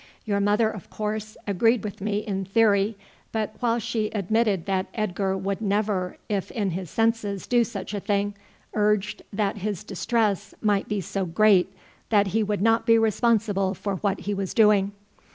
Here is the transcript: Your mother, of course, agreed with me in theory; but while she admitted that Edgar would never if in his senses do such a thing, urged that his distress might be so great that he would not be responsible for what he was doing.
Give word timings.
Your 0.25 0.39
mother, 0.39 0.67
of 0.67 0.89
course, 0.89 1.37
agreed 1.45 1.83
with 1.83 2.01
me 2.01 2.25
in 2.25 2.43
theory; 2.43 2.97
but 3.31 3.53
while 3.59 3.77
she 3.77 4.07
admitted 4.13 4.65
that 4.65 4.87
Edgar 4.95 5.37
would 5.37 5.61
never 5.61 6.17
if 6.27 6.49
in 6.49 6.71
his 6.71 6.89
senses 6.89 7.45
do 7.45 7.63
such 7.63 7.93
a 7.93 7.99
thing, 7.99 8.33
urged 8.73 9.21
that 9.31 9.57
his 9.59 9.83
distress 9.83 10.55
might 10.59 10.87
be 10.89 11.01
so 11.01 11.27
great 11.27 11.71
that 12.09 12.29
he 12.29 12.41
would 12.41 12.63
not 12.63 12.87
be 12.87 12.97
responsible 12.97 13.75
for 13.75 13.97
what 13.97 14.21
he 14.21 14.33
was 14.33 14.55
doing. 14.55 14.91